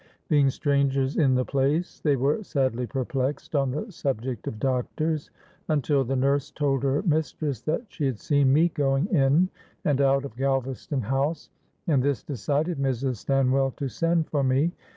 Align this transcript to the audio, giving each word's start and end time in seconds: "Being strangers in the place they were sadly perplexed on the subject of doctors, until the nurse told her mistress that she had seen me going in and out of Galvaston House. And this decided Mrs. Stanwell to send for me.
"Being 0.29 0.49
strangers 0.49 1.15
in 1.17 1.35
the 1.35 1.45
place 1.45 1.99
they 1.99 2.15
were 2.15 2.43
sadly 2.43 2.87
perplexed 2.87 3.55
on 3.55 3.69
the 3.69 3.91
subject 3.91 4.47
of 4.47 4.57
doctors, 4.57 5.29
until 5.67 6.03
the 6.03 6.15
nurse 6.15 6.49
told 6.49 6.81
her 6.81 7.03
mistress 7.03 7.61
that 7.61 7.83
she 7.87 8.07
had 8.07 8.17
seen 8.17 8.51
me 8.51 8.69
going 8.69 9.05
in 9.13 9.47
and 9.85 10.01
out 10.01 10.25
of 10.25 10.35
Galvaston 10.35 11.01
House. 11.03 11.51
And 11.85 12.01
this 12.01 12.23
decided 12.23 12.79
Mrs. 12.79 13.17
Stanwell 13.17 13.75
to 13.77 13.87
send 13.89 14.27
for 14.31 14.43
me. 14.43 14.71